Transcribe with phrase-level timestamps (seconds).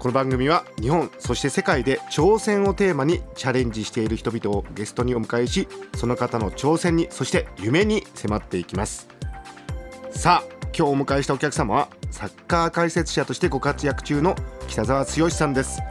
[0.00, 9.08] この番組は日本そして世界で挑戦をテーマにチャレンジしている人々をゲストにお迎えしその方の挑戦にそして夢に迫っていきます。
[10.10, 14.36] さあ今日お迎えしたお客様はサッカー解説者としてご活躍中の
[14.68, 15.82] 北澤剛さんです。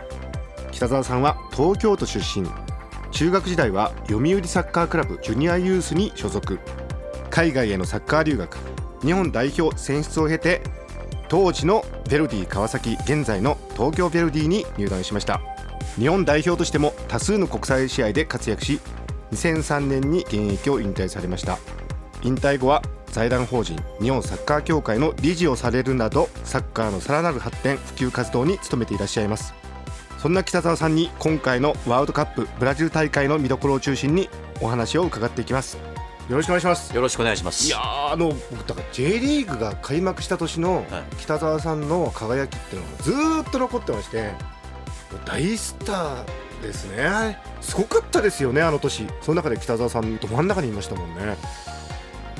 [0.71, 2.47] 北澤さんは東京都出身。
[3.11, 6.59] 中学時代は読売サッカークラブジュニアユースに所属。
[7.29, 8.57] 海外へのサッカー留学。
[9.03, 10.63] 日本代表選出を経て
[11.29, 15.39] 当時のヴェルディ川崎現在の東京ヴェルディに入団しました。
[15.97, 18.79] 日本代表としても多数の国際試合で活躍し
[19.31, 21.59] 2003年に現役を引退されました。
[22.23, 22.81] 引退後は
[23.11, 29.53] 財団法人日本サッカー協会の理事をされるなどサッカーのさらなる発展普及活動に努めていらっしゃいます。
[30.17, 34.29] そんな北澤さんに今回のワールドカップブラジル大会の見どころを中心に
[34.61, 35.77] お話を伺っていきます。
[36.29, 36.95] よろしくお願いします。
[36.95, 37.65] よろしくお願いします。
[37.67, 40.85] いやあの僕だから J リーグが開幕した年の
[41.17, 44.31] 北澤さんの輝きっていうのがずーっと残ってまして
[45.25, 47.39] 大スターですね。
[47.61, 49.07] すごかったですよねあの年。
[49.21, 51.35] その中で北澤さんど真ん中にいましたもんね。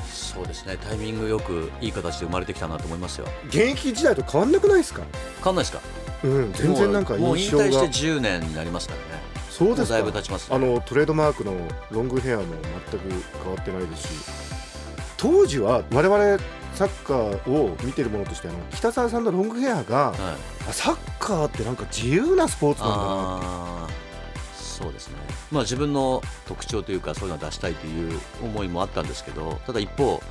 [0.08, 0.76] そうですね。
[0.76, 3.26] タイミングよくいい形で生まれてきたなと思いますよ。
[3.48, 5.02] 現役時代と変わんなくないですか？
[5.42, 5.80] 変わんないですか？
[6.22, 10.56] うん全然なんかもう引退して10年になりますからねそうですだいぶ経ちますね。
[10.56, 11.52] あのトレードマークの
[11.90, 12.44] ロングヘアも
[12.90, 13.08] 全く
[13.44, 14.30] 変わってないですし
[15.16, 16.38] 当時は我々
[16.74, 20.18] サッカーを見てるものとしてあの北澤さんのロングヘアがはい。
[20.68, 24.00] あサッカーってなんか自由なスポーツなんだなあー
[24.54, 25.16] そうですね。
[25.52, 30.22] まあ自分の特徴というかそういうのを出したいという思いもあったんですけどただ一方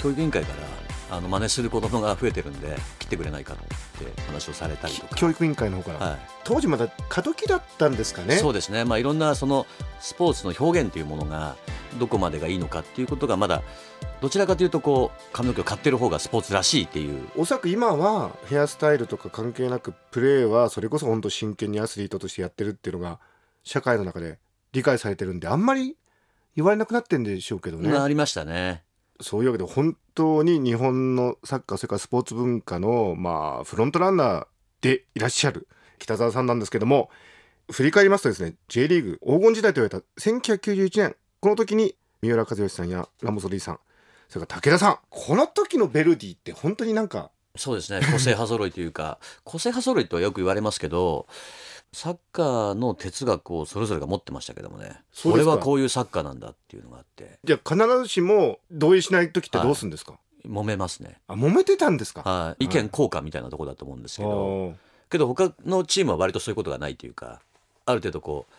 [0.00, 5.14] 教育委員会からあの真似する子供が増えてるんで来てくれないかって話をされたりとか。
[5.14, 6.18] 教育委員会の方から、はい。
[6.44, 8.36] 当時まだ過渡期だったんですかね。
[8.36, 9.66] そうですね、まあ、いろんなその
[10.00, 11.56] スポーツの表現というものが
[11.98, 13.62] どこまでがいいのかっていうことがまだ
[14.20, 17.28] どちらかというとこう髪の毛を買ってる方がスポーツらしいっていう。
[17.36, 23.20] おそらく今はヘアスタイルとか関係なくプレーはそれこそ本当真剣にアスリートとしてやってるっていうのが
[23.62, 24.38] 社会の中で
[24.72, 25.96] 理解されてるんであんまり
[26.56, 28.83] 言われなくなってんでしょうけどね、ありましたね。
[29.20, 34.46] そういうわけで本当に日本のサッカーそれからスポーツ文化のまあフロントランナー
[34.80, 37.10] でいらっしゃる北澤さんなんですけども
[37.70, 43.78] 振り返りますとですね J リーグ黄金時代と言われた1991年この時に三浦知良さんやラモス・リーさん
[44.28, 51.26] それから武田さんこの時のベルディって本当になんかそうですね個性派揃いというか個性派揃いとはよく言われますけど
[51.94, 55.00] サッカーの哲学をそれぞれが持ってましたけどもね。
[55.22, 57.38] これはこういうサッカーなんだっていうのがあって。
[57.44, 62.22] じゃあ必ずしも同意しない時ってどうするんですか、揉めますね、あ揉めてたんですか？
[62.22, 64.74] はい、意見交換みたいなところだと思うんですけど、
[65.08, 67.40] けど他のチームは割とそういうことがないというか
[67.86, 68.52] ある程度こう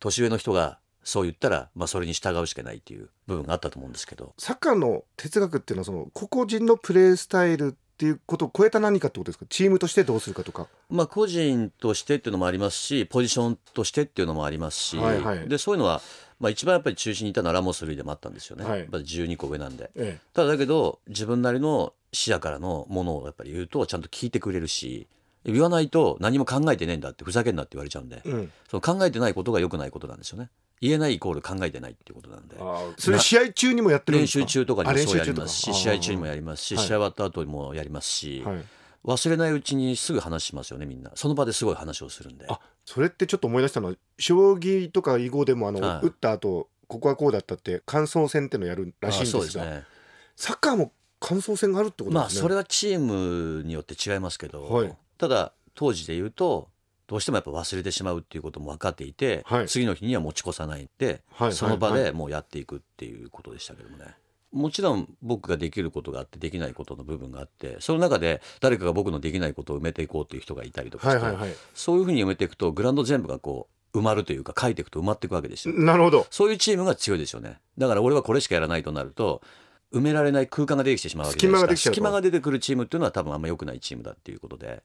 [0.00, 4.34] 年上の人がそう言ったら、まあ、それに従うしかないっていう部分があったと思うんですけど。
[4.38, 9.44] サッカーの哲学っていうのはその個々人のプレースタイルっていうことを超えた何かってことですか？
[9.50, 10.68] チームとしてどうするかとか。
[10.88, 15.46] まあ、個人としてっていうのもありますしポジションとしてっていうのもありますし、はいはい。
[15.50, 16.00] でそういうのは、
[16.38, 18.78] まあ、一番やっぱり中心にいたのはラモス・ルイでもあったんですよね、はい。
[18.78, 19.90] やっぱり12個上なんで。
[19.96, 25.06] えただだけど自分なりの視野からのものをやっぱり言うとちゃんと聞いてくれるし
[25.44, 28.52] 言わないと何も考えてねえんだってふざけんなって言われちゃうんで、えうん。
[28.70, 30.48] その考えてないことが良くないことなんですよね
[30.80, 32.56] 言えないイコール考えてないっていうことなんで。
[32.96, 34.46] それ試合中にもやってるんで練すか？
[34.46, 38.64] 習中とかにもそうやりますし試合中にもやりますし、はい試合終わった後にもやりますし、はい。
[39.04, 41.10] 忘れないうちにすぐ話しますよねみんな。
[41.14, 42.46] その場ですごい話をするんで。
[42.48, 46.06] あそれってちょっと思い出したのは将棋とか囲碁でもあの、はい。
[46.06, 49.84] 打った後ここはこうだったって感想戦ってのやるらしいんですがあそうですね。
[50.36, 54.96] サッカーも感想戦があるってことまあですね、それはチームによって違いますけど、はい。
[55.18, 56.69] ただ当時で言うと
[57.10, 64.04] どうしてもやっぱ忘れてしまうっていうことも分かっていて、はい次の日には持ち越さないで、はいその場でもうやっていくっていうことでしたけどもね。
[64.52, 75.74] もちろん僕ができることがあってできないことの部分があってその中で誰かが僕のできないことを埋めていこうという人がいたりとかして、はいはいはいそういうふうに埋めていくとグラウンド全部がこう埋まるというか書いていくと埋まっていくわけですよ。
[75.74, 77.58] なるほどそういうチームが強いですよね。
[77.78, 79.42] だから俺はこれしかやらないとなると
[79.92, 81.50] 埋められない空間が出てきてしまうわけですか。
[81.50, 84.82] 隙間ができちゃうと隙間が出てくるチームっていうのは多分あんま良くないチームだっていうことで、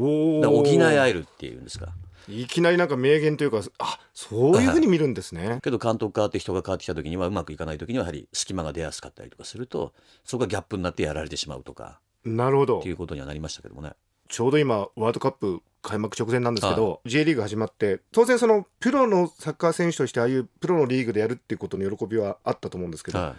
[0.00, 1.92] 補い合ええるっていうんですか。
[2.28, 5.58] いきなりなんか名言というかあそういうふうに見るんですね。
[5.64, 9.92] けど監督変わって人が変わってきた時にはうまくいかない時にはやはり隙間が出やすかったりとかすると
[10.24, 12.00] そこがギャップになってやられてしまうとか。
[12.24, 12.80] なるほど。
[12.80, 13.92] っていうことにはなりましたけどもね。
[14.28, 23.32] ちょうど今ワールドカップ開幕直前なんですけど、J リーグ始まって当然そのプロのサッカー選手としてああいうプロのリーグでやるっていうことの喜びはあったと思うんですけど、はい。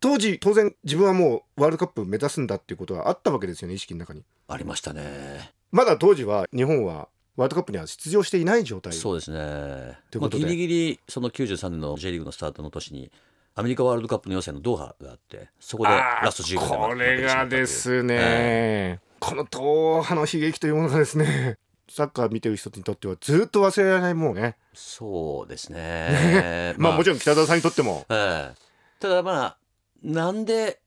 [0.00, 4.24] 当時当然自分はもうワールドカップ目指すんだっていうことはあったわけですよね意識の中に。
[4.48, 8.92] ありましたねまだ当時は日本はワールドカップには出場していない状態。
[8.92, 9.98] そうですね。
[10.10, 10.44] ということで。
[10.44, 13.10] まあ、ギリギリその93年の J リーグのスタートの年に
[13.54, 21.58] アメリカワールドカップの予選のドーハがあってそこでラスト15年これがですね、このドーハの悲劇というものがですね
[21.88, 24.56] サッカー見てる人にとってはずっと忘れられないもうね。
[24.72, 26.74] そうですね。
[26.78, 28.06] まあもちろん、北澤さんにとっても。
[28.08, 28.54] ええ。
[28.98, 29.56] ただまあ
[30.02, 30.80] なんで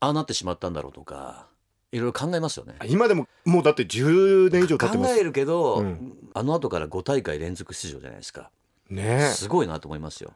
[0.00, 1.48] ああなってしまったんだろうとか
[1.92, 2.74] いろいろ考えますよね。
[2.88, 5.14] 今でももうだって10年以上経ってます。
[5.14, 6.16] 考えるけど、うん。
[6.34, 8.50] あの後から5大会連続出場じゃないですか、
[8.88, 9.30] ね。
[9.34, 10.32] すごいなと思いますよ。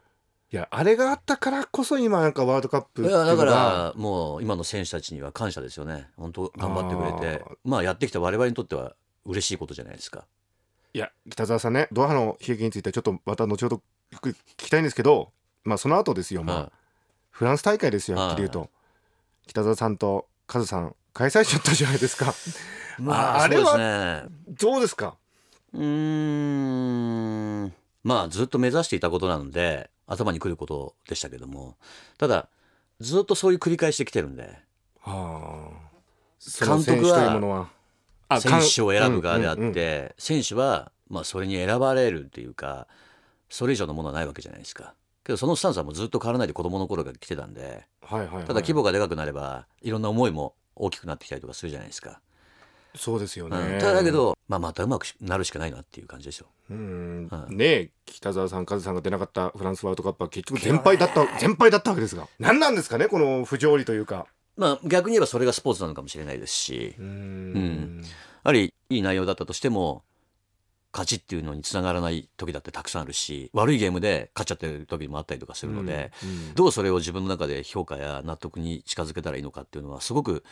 [0.51, 6.07] いやあれがあったからこそ今なんかワールドカップいやだからもう今の選手たちには感謝ですよね。
[6.15, 7.43] 本当頑張ってくれて。
[7.65, 8.93] まあやってきた我々にとっては
[9.25, 10.25] 嬉しいことじゃないですか。
[10.93, 13.81] いや北澤さんねドーハの悲劇についてはちょっとまた後ほど
[14.11, 15.31] 聞きたいんですけど
[15.63, 16.71] まあその後ですよ、まあは
[17.29, 18.69] フランス大会ですよはっきり言うと。
[19.47, 22.31] 北澤さんとカズさん開催しちゃったじゃないですか。
[22.99, 24.55] いまあああれはそうですね。
[24.59, 25.15] どうですか？
[25.73, 25.83] うー
[27.65, 27.73] ん。
[28.03, 31.75] まあずっと目指していたことなので頭にくることでしたけども。
[32.19, 32.49] ただ
[32.99, 34.59] ずっとそういう繰り返してきてるんで。
[35.01, 36.63] はあ。
[36.63, 37.67] 監督は
[38.39, 39.79] 選手を選ぶ側であって、うんうんう
[40.09, 40.11] ん。
[40.19, 42.87] 選手はまあそれに選ばれるっていうか
[43.49, 44.93] それ以上のものはないわけじゃないですか。
[45.23, 47.87] けどそのスタンスはもうずっと変わらないで子供の頃から来てたんで。
[48.03, 48.45] はいはいはい。
[48.45, 52.19] ただ規模がでかくなればいろんな思いも大きくなってきたりとかするじゃないですか、
[52.95, 57.27] そうですよね、うん、ただだけど、まあ、またうまくなるしかないなっていう感じですようん。
[57.29, 62.27] はいねえ北澤さんカズさんが出なかったフランスワールドカップは結局全敗だった全敗だったわけですが。
[62.39, 64.27] 何なんですかねこの不条理というか。
[64.55, 66.95] まあ逆に言えばそれがスポーツなのかもしれないですし。
[66.97, 68.01] うーん。
[68.01, 68.07] や
[68.43, 70.03] はりいい内容だったとしても
[70.97, 80.43] 勝ちっていうのにつながらない時だってたくさんあるし悪いゲームで勝っちゃってる時もあったりとかするので、うんどうそれを自分の中で評価や納得に近づけたらいいのかっていうのはすごく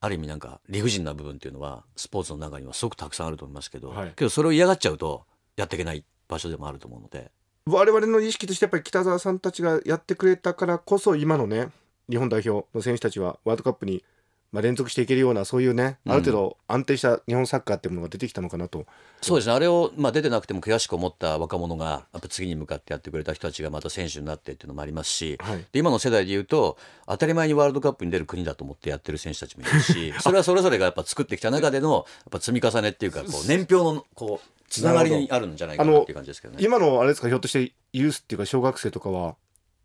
[0.00, 4.12] ある意味なんか理不尽な部分っていうのはスポーツの中にはすごくたくさんあると思いますけど、はい。
[4.14, 5.24] けどそれを嫌がっちゃうと
[5.56, 7.32] やっていけない場所でもあると思うので。
[7.66, 11.68] 我々の意識としてやっぱり北澤さんたちがやってくれたからこそ今のね
[12.08, 14.04] 日本代表の選手たちはワールドカップに
[14.52, 16.12] まあ連続していけるようなそういうねうん。
[16.12, 18.86] ある程度安定した日本サッカーっていうものが出てきたのかなと、
[19.20, 19.54] そうですね。
[19.54, 25.64] あれを、まあ、出てなくても悔しく思った若者がやっぱ次に向かってやってくれた人たちがまた選手になってっていうのもありますし、はい。
[25.72, 36.64] で今の世代で言うと当たり前にワールドカップに出る国だと思ってやってる選手たちもいるしそれは それぞれがやっぱ作ってきた中でのやっぱ積み重ねっていうかこう年表のこうつながりにあるんじゃないかなっていう感じですけどね。
[36.64, 39.36] 今のあれですかひょっとしてユースっていうか小学生とかは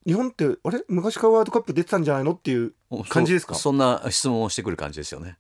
[0.06, 0.84] 日本ってあれ？
[0.88, 2.34] 昔からワールドカップ出てたんじゃないの？
[2.34, 2.74] っていう
[3.10, 3.56] 感じですか？
[3.56, 5.38] そそんな質問をしてくる感じですよね。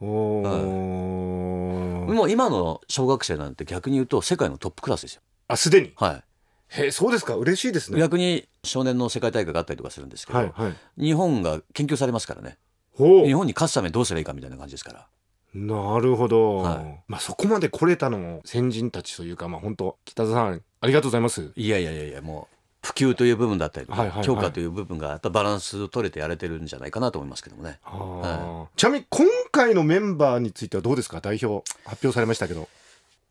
[0.00, 2.14] おー。
[2.14, 5.22] もう今の小学生なんて逆に言うと世界のトップクラスですよ。
[5.48, 5.92] あすでに？
[5.96, 6.22] は
[6.68, 7.34] へえそうですか？
[7.34, 7.94] 嬉しいですい。
[7.94, 8.00] ね。
[8.00, 10.74] 逆に少年の世界大会があったりとかするんですけど、はいはい。
[11.02, 12.58] 日本が研究されますからね。
[12.98, 15.06] 日本に勝つためにどうすればいいかみたいな感じですから。
[15.54, 17.04] なるほど、はい。
[17.08, 21.52] まあそこまで来れたのも先人たちというかまあ本当北澤さんありがとうございます。
[21.56, 24.26] いやいやいやいやもう普及という部分だったりとか、はいはいはい。
[24.26, 27.80] 強化という部分がやっぱバランス取れてやれてるんじゃないかなと思いますけどもね。
[27.82, 28.68] はあ。
[28.76, 31.20] ちなみに今回のメンバーについてはどうですか？
[31.20, 32.68] 代表発表されましたけど。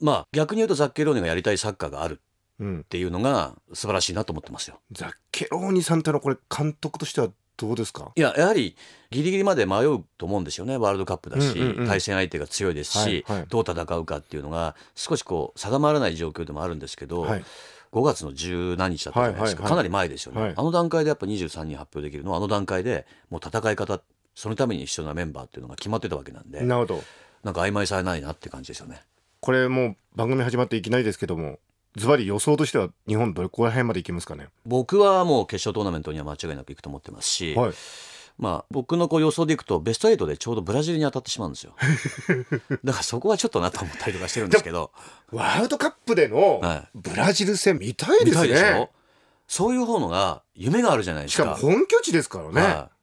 [0.01, 2.17] まあ逆に言うとザッケローネがやりたいサッカーがあるっ
[2.59, 4.79] うんていうのが素晴らしいなと思ってますよ。
[4.91, 8.11] ザッケローニさんってのはこれ監督としてはどうですか？
[8.15, 8.75] いややはり
[9.09, 10.77] ギリギリまで迷うと思うんですよね。
[10.77, 11.87] ワールドカップだし、うんうんうん。
[11.87, 13.47] 対戦相手が強いですし、はいはい。
[13.47, 17.43] どう戦うかっていうのが少しこう定まらない状況でもあるんですけど、はい
[17.97, 20.53] 5月の十何日だったじゃないですか、かなり前ですよね、はい。
[20.55, 24.01] あの段階でやっぱ23人発表できるのはあの段階でもう戦い方
[24.35, 27.03] そのために必要なメンバーっていうのが決まってたわけなんでなるほど。
[27.43, 29.01] なんか曖昧されないなって感じですよね。
[29.39, 31.59] これもう番組始まっていきなりですけども
[31.95, 37.73] ズバリ予想としては日本どこら辺までいきますかね僕はもう決勝トーナメントには間違いなくいくと思ってますし、はい
[38.37, 41.73] まあ僕のこう予想でいくとベスト8でちょうどブラジルに当たってしまうんですよ。
[42.83, 44.91] だからそこはちょっとなと思ったりとかしてるんですけど。
[45.31, 46.87] ワールドカップでのはい。
[46.95, 48.89] ブラジル戦見たいで見すね、たい
[49.47, 52.95] そういう方のが夢があるじゃないですしかかも本拠地ですからね、はい。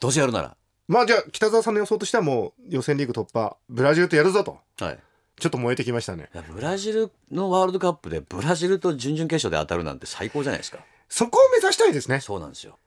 [0.00, 0.56] どうせやるなら。
[0.86, 4.58] まあじゃあ北澤さんの予想としてはもう予選リーグ突破ブラジルとやるぞと。
[4.80, 4.98] はい。
[5.40, 6.30] ちょっと燃えてきましたね。
[6.50, 10.78] ブラジルのワールドカップでブラジルと準々決勝で当たるなんて最高じゃないですか。
[11.08, 12.20] そこを目指したいですね。
[12.20, 12.78] そうなんですよ。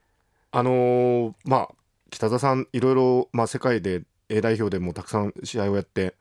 [0.51, 1.75] あのーまあ
[2.09, 6.15] 北澤さんいろいろ、まあ、世界で A 代表でもたくさん試合をやって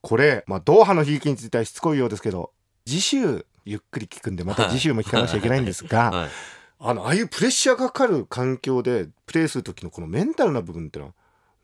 [0.00, 2.52] これ、まあ、ドーハの悲劇についてはしつこいようですけど
[2.86, 6.30] 次週ゆっくり聞くんでまた次週も聞かなくちゃいけないんですが、はい。
[6.78, 11.12] あのああいうプレッシャーがかかる環境でプレーする時のこのメンタルな部分ってのは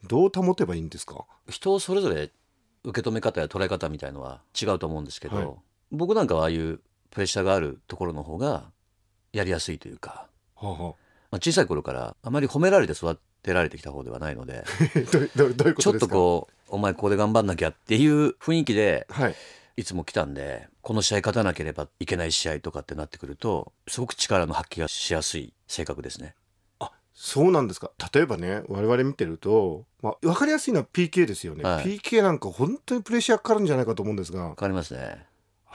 [0.06, 1.24] どう保てばいいんですか？
[1.48, 2.30] 人それぞれ
[2.84, 5.48] 受け止め方や捉え方みたいのは違うと思うんですけど、はい。
[5.90, 6.80] 僕なんかはああいう
[7.10, 8.64] プレッシャーがあるところの方が
[9.32, 10.94] やりやすいというか、はあはまあ、
[11.36, 14.64] 小さい頃からあまり褒められて育てられてきた方ではないので。
[15.78, 19.34] ちょっとこうお前ここで頑張んなきゃっていう雰囲気ではい。
[19.78, 26.34] いつも来たんでこの試合勝たなければいけない試合とかってなってくるとすごく力の発揮がしやすい性格ですね。
[26.80, 27.90] あそうなんですか。
[28.12, 31.84] 例えばね我々見てると、まあ、分かりやすいのは PK ですよね、はい。
[31.84, 34.48] PK なんか本当にプレッシャーかかるんじゃないかと思うんですが。
[34.48, 35.26] わかりますね。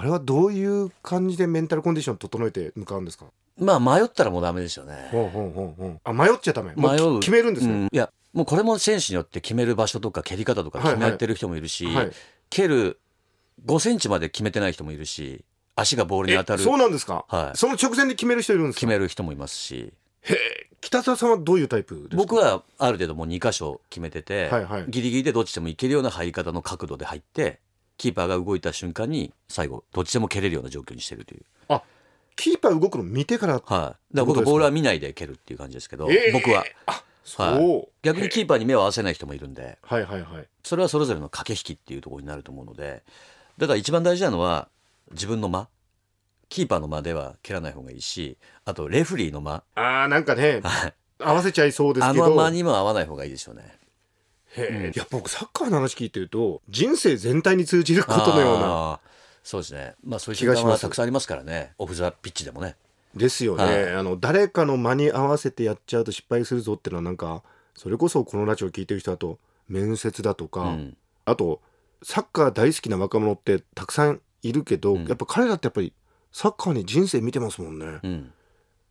[0.01, 3.25] あれはどういう感じでメンタルコンディション整えて向かうんですか？
[3.59, 5.09] まあ迷ったらもうダメですよね。
[5.11, 5.99] ほうほうほうほう。
[6.03, 6.73] あ迷っちゃダメ？
[6.75, 7.19] 迷う。
[7.19, 7.83] き決めるんですね、うん。
[7.85, 12.11] いやもうこれも選手によって決める場所とか蹴り方とか決めてる人もいるし、はい。
[12.49, 12.99] 蹴る
[13.67, 17.57] 5センチまで決めてない人もいるし足がボールに当たえるそうなんですか、はい。
[17.57, 18.79] その直前で決める人いるんですか？
[18.79, 19.93] 決める人もいますし。
[20.21, 20.37] へえ。
[20.81, 22.15] 北澤さんはどういうタイプですか？
[22.15, 24.85] 僕はある程度もう2箇所決めてて、はいはい。
[24.87, 27.59] ギリギリでどっちでもいけるような入り方の角度で入って
[28.01, 31.83] キーパーが動いた瞬間に最後どっちでも蹴れるような状況にしてるという、あ
[32.35, 36.65] キーパー動くの見てからはい、だから僕はボールは見ないで蹴るっていう感じですけど、ええ僕は。
[36.87, 39.77] あそう、はい逆にキーパーに目を合わせない人もいるんで。
[39.83, 40.47] はいはいはい。
[40.63, 43.03] それはそれぞれの駆け引きっていうところになると思うので。
[43.59, 44.67] だから一番大事なのは
[45.11, 45.67] 自分の間。
[46.49, 49.63] キーパーの間では蹴らない方がいいしあとレフリーの間。
[49.75, 50.93] あーなんかねはい。
[51.19, 52.31] 合わせちゃいそうですあけど。
[52.31, 53.77] の間にも合わない方がいいですよね。
[54.57, 54.91] へえ。
[54.95, 58.99] いや僕サッカーの話聞いてると人生全体に通じることのような
[59.43, 59.95] そうですね。
[60.03, 60.83] まあそういう瞬間気がします。
[60.83, 61.73] はたくさんありますからね。
[61.77, 62.75] オフ・ザ・ピッチでもね。
[63.15, 63.93] ですよね、はい。
[63.93, 67.43] あの誰かの間に合わせてやっちゃうと失敗するぞっていうのはなんか
[67.75, 70.97] それこそこのラジオ聞いてる人だと面接だとか、うん。
[71.25, 71.61] あと
[72.03, 75.05] サッカー大好きな若者ってたくさんいるけど、うん。
[75.05, 75.93] やっぱ彼らってやっぱり
[76.31, 78.33] サッカーに人生見てますもんね、うん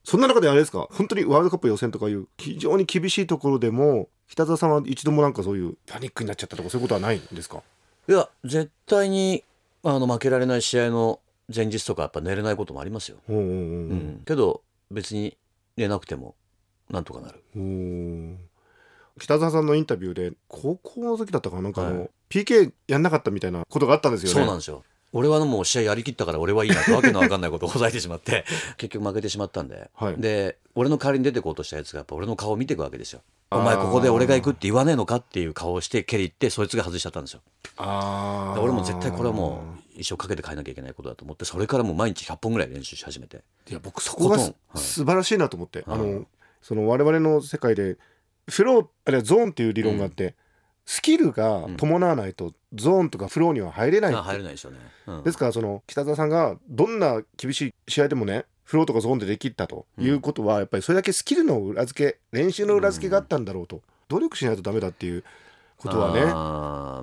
[0.05, 0.89] そんな中であれですか？
[0.91, 7.63] 本当にワールドカップ予選とかいう非常に厳しいところでも北澤さんは一度もなんかそういうパニックになっちゃったとかそういうことはないんですか？
[8.09, 9.45] いや絶対に
[9.83, 11.21] あの負けられない試合の
[11.55, 13.19] 前日とかやっぱ寝れないこともありますよ、
[14.25, 15.37] けど別に
[15.77, 16.35] 寝なくても
[16.91, 18.39] なんとかなる。
[19.19, 21.63] 北澤さんのインタビューで高校の時だったかな？
[21.63, 22.11] なんかあの、はい。
[22.31, 24.35] PK やんなかったみたいなことがあったんですよね。
[24.35, 28.45] そうなんですよ俺はもう試合やりきったから俺はいいなってわけのわかんないことをほざいてしまって。
[28.79, 30.17] 結局負けてしまったんで、はい。
[30.21, 33.23] で俺の代わりに出てこうとしたやつがやっぱ俺の顔を見ていくわけですよ。
[33.51, 37.41] お前ここで俺が行くって言わねえのかっていう顔をして蹴り行ってそいつが外しちゃったんですよ。
[37.77, 38.61] あー。
[38.61, 39.63] 俺も絶対これはも
[39.97, 43.43] う一生かけて変えなきゃいけないことだと思ってそれからもう毎日100本ぐらい練習し始めて。
[43.69, 44.55] いや僕そこがはい。
[44.77, 45.99] 素晴らしいなと思って、はい。
[45.99, 46.27] あの
[46.63, 47.97] その我々の世界で
[48.49, 50.35] フローあるいはゾーンっていう理論があって、
[50.87, 54.15] スキルが伴わないとゾーンとかフローには入れない。
[54.15, 55.23] 入れないですよね、うん。
[55.23, 65.25] ですからその北澤さんがどんな厳しい試合でもねフローとかゾーンでできったということは、やっぱりそれだけスキルの裏付け練習の裏付けがあったんだろうと、努力しないとダメだっていう
[65.77, 66.25] ことはね。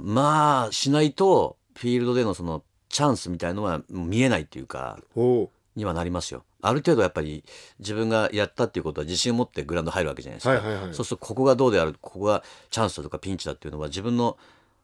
[0.10, 4.98] まあしないとフィールドでのそのチャンスみたいのは見えないっていうか。
[5.14, 6.44] おうにはなりますよ。
[6.62, 7.46] ある程度やっぱり
[7.80, 10.94] 自分がやったっていうことは自信を持ってグラウンド入るわけじゃないですか、はいはいはい。
[10.94, 14.38] そうするとここがどうであるここがチャンスだとかピンチだっていうのは自分の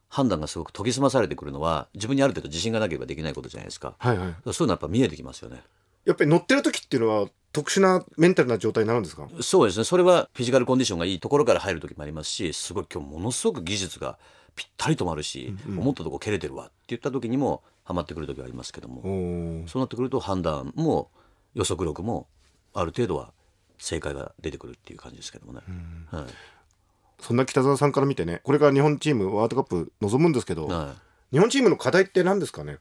[0.08, 3.94] 判断がすごく研ぎ澄まされてくるのは自分にある程度自信がなければできないことじゃないですか。
[3.98, 4.34] はいはい。
[4.44, 5.62] そういうのはやっぱ見えてきますよね。
[6.04, 9.26] やっぱり乗ってる時っていうのは特殊なメンタルな状態になるんですか？
[9.40, 9.84] そうですね。
[9.84, 14.18] それはフィジカルコンディションがいいところから入る時もありますしすごい今日ものすごく技術が
[14.54, 19.02] ぴったり止まるし、思ったとこ蹴れてるわって言った時にもハマってくる時はありますけども、
[19.68, 21.10] そうなってくると判断も
[21.54, 22.26] 予測力も
[22.72, 23.32] ある程度は
[23.78, 25.60] 正解が出てくるっていう感じですけどもね。
[26.10, 26.24] はい。
[27.20, 30.94] そんな北澤さんから見てねこれから日本チームワールドカップ望むんですけど、は
[31.30, 32.78] 日本チームの課題って何ですかね？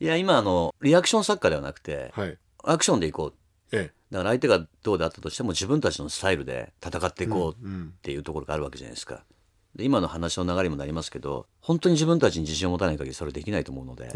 [0.00, 2.36] い、いや今あのリアクションサッカーではなくてはい。
[2.62, 3.34] アクションでいこう。
[3.72, 7.94] えだから相手がどうであったとしても自分たちのスタイルで戦っていこうえうん。
[7.96, 9.24] っていうところがあるわけじゃないですか。
[9.74, 14.10] で今の話の流れにもなりますけど本当に自分たちに自信を持たない限りそれできないと思うので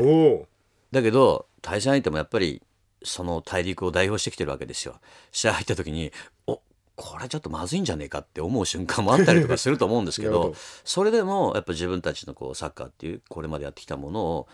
[0.91, 2.63] だけど対戦相手もやっぱり
[3.03, 4.99] その大陸を代表してきてるわけですよ。
[5.31, 6.11] 試合入った時に
[6.47, 6.61] お
[6.97, 14.49] これちょっとまずいんじゃねえかって思う瞬間もあったりとかすると思うんですけなるほどどそれでもやっぱ自分たちのこうサッカーっていうこれまでやってきたものを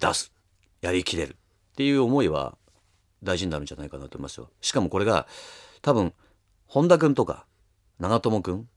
[0.00, 0.32] 出す
[0.82, 1.34] やりきれるっ
[1.76, 2.56] ていう思いは
[3.22, 4.50] 大事になるんじゃないかなと思いますよ。
[4.60, 5.26] しかもこれが
[5.80, 6.12] 多分
[6.66, 7.46] 本田君とか
[7.98, 8.68] 長友君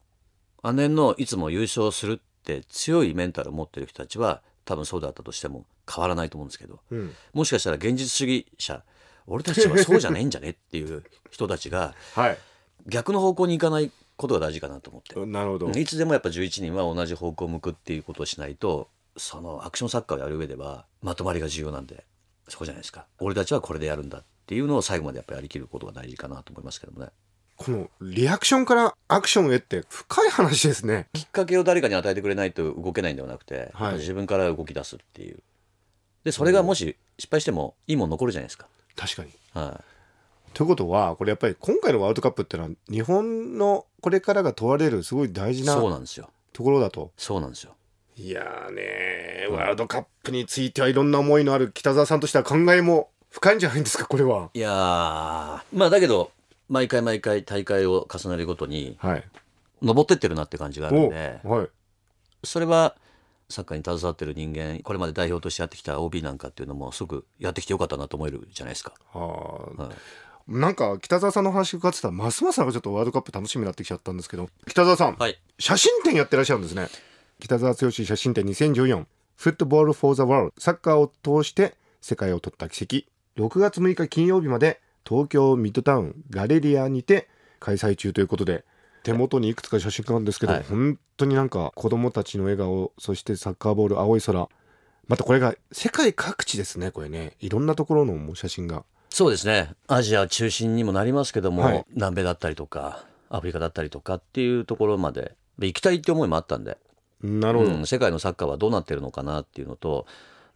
[0.71, 7.13] 姉のいつも優勝するって強いメンタルを持ってる人たちは多分そうだったとしても変わらないと思うんですけどうん。
[7.33, 8.83] もしかしたら現実主義者
[9.27, 12.37] 俺たちはそうじゃねえんじゃねっていう人たちがはい。
[12.87, 15.25] 逆の方向に行かないことが大事かなと思って。
[15.25, 15.69] なるほど。
[15.71, 22.05] いつでもやっぱ11人は同じ方向を向くっていうことをしないとそのアクションサッカーをやる上ではまとまりが重要なんで
[22.47, 23.05] そうじゃないですか。
[23.19, 27.11] 俺たちはこれでやるんだっていうのを最後までやっぱりやりきることが大事かなと思いますけどもね。
[27.63, 31.07] このリアクションからアクションへって深い話ですね。
[31.13, 33.95] きっかけを誰かに与えてくれないと動けないんではなくて、はい。
[33.95, 35.39] 自分から動き出すっていう。
[36.23, 39.31] でそれがもし失敗してもいいもん残るじゃないですか、確かに。
[39.53, 39.81] は
[40.53, 46.29] ということはこれやっぱり今回のワールドカップってのは日本のこれからが問われるすごい大い、事なそうなんですよ。
[46.53, 47.11] ところだと。
[47.17, 47.75] そうなんですよ。
[48.15, 54.51] いやーねーワールドカップについてはいろんな思いのある北澤さんとしては考えも深いんじゃないんですかこれは。
[54.53, 54.71] いやー
[55.73, 56.31] まあだけど
[56.69, 59.23] 毎回毎回大会を重ねるごとにはい。
[59.81, 61.67] 登ってってるなって感じがあるんおではい。
[62.43, 62.95] それは
[63.49, 68.93] サッカーに携わってる人間これまで代表としてやってきた OB なんかっていうのもすぐやってきてよかったなと思えるじゃないですか。
[69.11, 69.89] は
[70.47, 70.51] い。
[70.51, 75.39] なんか北澤さんの話伺ってたらますますなんかちょっとワールドカップ楽しみになってきちゃったんですけど北澤さん、はい。
[75.59, 76.87] 写真展やってらっしゃるんですね。
[77.39, 79.05] 北澤剛写真展2014
[79.35, 81.11] フットボール・フォー・ザ・ワールドサッカーを
[81.43, 83.05] 通して世界を取った奇跡。
[83.41, 87.27] 6月6日金曜日まで東京ミッドタウンガレリアにて
[87.59, 88.65] 開催中ということで
[89.03, 90.63] 手元にいくつか写真があるんですけど、はい。
[90.63, 94.47] 本当になんか子供たちの笑顔そしてサッカーボール青い空。
[95.07, 97.33] またこれが世界各地ですねこれね。
[97.39, 98.83] いろんなところの写真が。
[99.09, 99.73] そうですね。
[99.87, 101.85] アジア中心にもなりますけども、はい。
[101.93, 105.35] 南米だったりとかアフリカだったりとかっていうところまで。
[105.59, 106.77] で行きたいって思いもあったんで、
[107.21, 110.05] なるほど、うん世界のサッカーはどうなってるのかなっていうのと、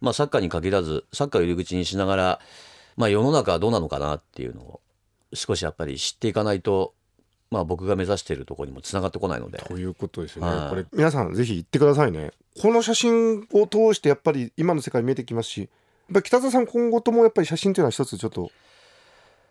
[0.00, 2.40] まあ、サッカーに限らずサッカーを入り口にしながら、
[2.98, 4.80] まあ、世の中はどうなのかなっていうのを
[5.32, 6.94] 少しやっぱり知っていかないと、
[7.48, 9.58] まあ、僕が目指しているところにもつながってこないので。
[9.58, 10.68] ということですよね、はい。
[10.70, 12.32] これ皆さんぜひ行ってくださいね。
[12.60, 15.68] この写真を通してやっぱり今の世界見えてきますしやっ
[16.14, 18.50] ぱり北澤さん今後ともやっぱり写真というのは一つちょっと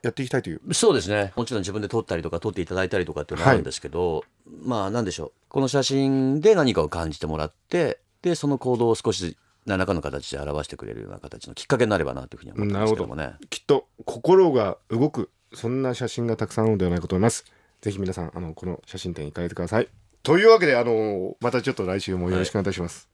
[0.01, 0.74] やっていきたいという。
[0.74, 1.32] そうですね。
[1.38, 4.25] もちろん自分で撮ったりとか撮っていただいたりとかっていうのはあるんですけど、
[4.62, 5.32] まあなんでしょう。
[5.48, 13.33] この写真で何かを感じてもらってでその行動を少し何らかの形で表してくれるような形のきっかけになればなというふうに思ってますけどもね。
[13.50, 17.43] きっと心が動くそんな写真がたくさんあるのではないかと思います。
[17.81, 19.89] ぜひ皆さんあのこの写真展行かれてください。
[20.24, 23.09] というわけであのまたちょっと来週もよろしくお願いいたします、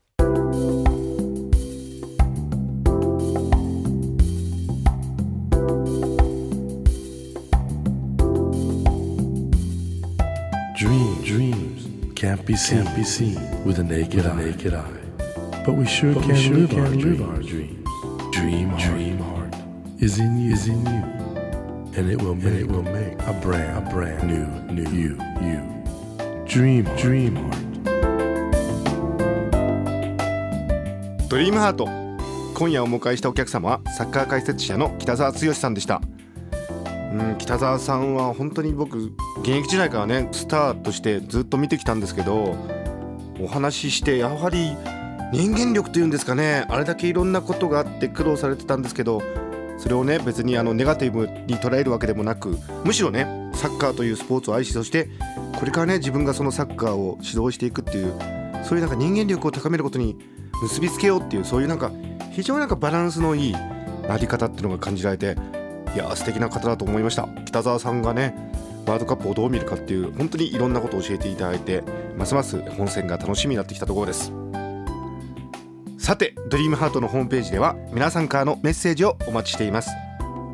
[10.76, 12.14] Dream, dreams.
[12.14, 15.03] Can't be seen, can't be seen with a naked eye.
[15.64, 17.88] But we sure can, sure live, can our live our dreams.
[18.32, 19.54] Dream, dream heart
[19.98, 21.02] is in you, is in you,
[21.96, 25.62] and it will make, it will make a brand, a brand new, new you, you.
[26.46, 27.64] Dream, dream heart.
[31.30, 31.86] ドリームハート
[32.54, 36.02] 今夜お迎えしたお客様はサッカー解説者の北澤剛さんでした
[37.10, 42.54] うん北澤さんは本当に僕現役時代からねスターとしてずっと見てきたんですけど
[43.40, 44.76] お話ししてやはり
[45.34, 49.20] 人間力というんですかねあれだけいろんなことがあって苦労されてたんですけど
[49.78, 55.08] それをね別にあのネガティブに捉えるわけでもなくむしろねサッカーというスポーツを愛しそして
[55.58, 58.16] これからね自分がそのサッカーを指導していくっていう
[58.62, 60.16] そういうなんか人間力を高めることに
[60.62, 61.90] 結びつけようっていうそういうなんか
[62.30, 63.52] 非常になんかバランスのいい
[64.06, 65.36] なり方っていうのが感じられて
[65.96, 67.28] いや素敵な方だと思いました。
[67.44, 68.36] 北澤さんがね
[68.86, 71.82] ワールドカップをどう見るかっていう本当にいろんなことを教えていただいて
[72.16, 74.43] ますます本戦が楽しみになってきたところです。
[76.04, 79.88] さてドリームハートのホームページでは皆さんからのメッセージをお待ちしています。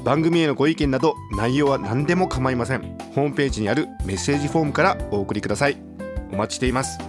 [0.05, 2.97] 番組へのご意見など内容は何でも構いません。
[3.17, 5.77] ホームページにあるメッセージフォームからお送りください。
[6.33, 7.01] お待ちしています。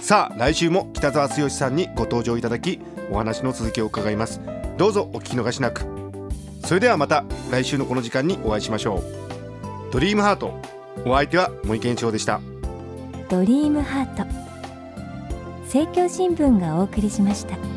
[0.00, 2.80] さあ来週も北澤剛さんにご登場いただき
[3.12, 4.40] お話の続きを伺います。
[4.76, 5.86] どうぞお聞き逃しなく。
[6.64, 9.92] それではまた来週のこの時間にお会いしましょう。
[9.92, 10.60] ドリームハート。
[11.06, 12.40] お相手は森健一郎でした。
[13.28, 14.43] ドリームハート。
[15.74, 17.73] 政教新聞がお送りしました。